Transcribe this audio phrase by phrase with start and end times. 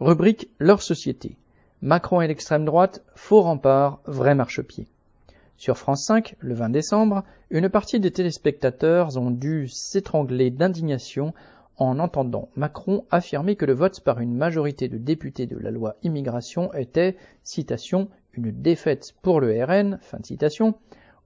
[0.00, 1.36] Rubrique Leur société.
[1.82, 4.86] Macron et l'extrême droite, faux rempart, vrai marchepied.
[5.58, 11.34] Sur France 5, le 20 décembre, une partie des téléspectateurs ont dû s'étrangler d'indignation
[11.76, 15.96] en entendant Macron affirmer que le vote par une majorité de députés de la loi
[16.02, 19.98] immigration était, citation, une défaite pour le RN,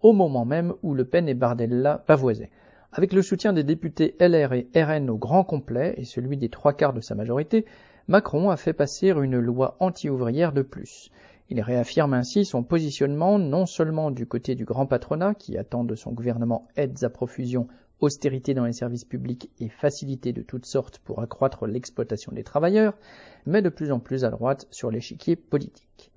[0.00, 2.50] au moment même où Le Pen et Bardella pavoisaient.
[2.94, 6.74] Avec le soutien des députés LR et RN au grand complet et celui des trois
[6.74, 7.64] quarts de sa majorité,
[8.06, 11.10] Macron a fait passer une loi anti-ouvrière de plus.
[11.48, 15.94] Il réaffirme ainsi son positionnement non seulement du côté du grand patronat qui attend de
[15.94, 17.66] son gouvernement aides à profusion,
[18.00, 22.98] austérité dans les services publics et facilité de toutes sortes pour accroître l'exploitation des travailleurs,
[23.46, 26.11] mais de plus en plus à droite sur l'échiquier politique.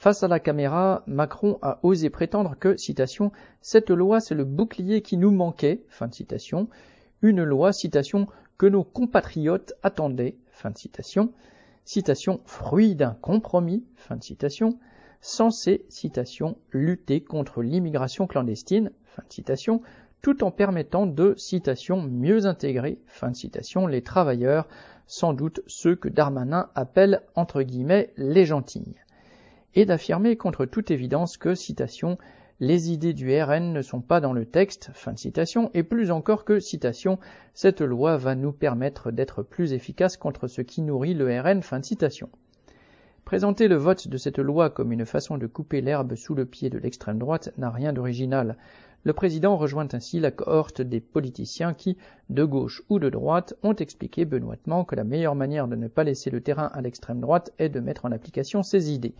[0.00, 5.02] Face à la caméra, Macron a osé prétendre que, citation, cette loi c'est le bouclier
[5.02, 6.70] qui nous manquait, fin de citation,
[7.20, 11.34] une loi, citation, que nos compatriotes attendaient, fin de citation,
[11.84, 14.78] citation, fruit d'un compromis, fin de citation,
[15.20, 18.92] censé, citation, lutter contre l'immigration clandestine,
[20.22, 24.66] tout en permettant de, citation, mieux intégrer, fin de citation, les travailleurs,
[25.06, 28.96] sans doute ceux que Darmanin appelle, entre guillemets, les gentilles
[29.74, 32.18] et d'affirmer contre toute évidence que, citation,
[32.60, 36.10] les idées du RN ne sont pas dans le texte, fin de citation, et plus
[36.10, 37.18] encore que, citation,
[37.54, 41.80] cette loi va nous permettre d'être plus efficaces contre ce qui nourrit le RN, fin
[41.80, 42.28] de citation.
[43.24, 46.68] Présenter le vote de cette loi comme une façon de couper l'herbe sous le pied
[46.68, 48.56] de l'extrême droite n'a rien d'original.
[49.04, 51.96] Le président rejoint ainsi la cohorte des politiciens qui,
[52.28, 56.04] de gauche ou de droite, ont expliqué benoîtement que la meilleure manière de ne pas
[56.04, 59.14] laisser le terrain à l'extrême droite est de mettre en application ses idées.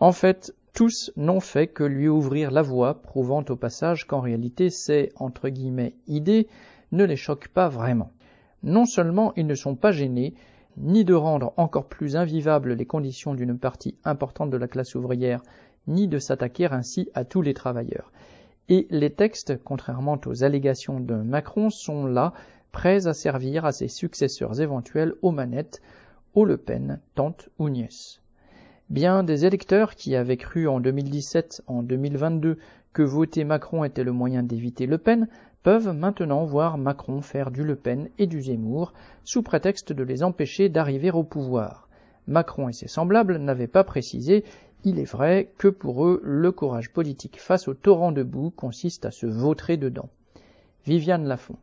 [0.00, 4.68] En fait, tous n'ont fait que lui ouvrir la voie, prouvant au passage qu'en réalité
[4.70, 6.48] ces entre guillemets idées
[6.90, 8.10] ne les choquent pas vraiment.
[8.64, 10.34] Non seulement ils ne sont pas gênés,
[10.76, 15.42] ni de rendre encore plus invivables les conditions d'une partie importante de la classe ouvrière,
[15.86, 18.10] ni de s'attaquer ainsi à tous les travailleurs.
[18.68, 22.32] Et les textes, contrairement aux allégations de Macron, sont là,
[22.72, 25.82] prêts à servir à ses successeurs éventuels aux manettes,
[26.34, 28.20] aux Le Pen, tante ou nièce.
[28.90, 32.58] Bien des électeurs qui avaient cru en 2017, en 2022
[32.92, 35.26] que voter Macron était le moyen d'éviter Le Pen
[35.62, 38.92] peuvent maintenant voir Macron faire du Le Pen et du Zemmour
[39.24, 41.88] sous prétexte de les empêcher d'arriver au pouvoir.
[42.26, 44.44] Macron et ses semblables n'avaient pas précisé,
[44.84, 49.06] il est vrai, que pour eux le courage politique face au torrent de boue consiste
[49.06, 50.10] à se vautrer dedans.
[50.84, 51.56] Viviane Lafont.